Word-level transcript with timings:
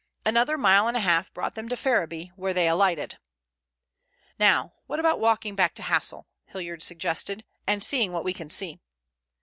Another 0.25 0.57
mile 0.57 0.87
and 0.87 0.97
a 0.97 1.01
half 1.01 1.31
brought 1.31 1.53
them 1.53 1.69
to 1.69 1.77
Ferriby, 1.77 2.31
where 2.35 2.55
they 2.55 2.67
alighted. 2.67 3.19
"Now 4.39 4.73
what 4.87 4.99
about 4.99 5.19
walking 5.19 5.53
back 5.53 5.75
to 5.75 5.83
Hassle," 5.83 6.25
Hilliard 6.47 6.81
suggested, 6.81 7.45
"and 7.67 7.83
seeing 7.83 8.11
what 8.11 8.23
we 8.23 8.33
can 8.33 8.49
see?" 8.49 8.79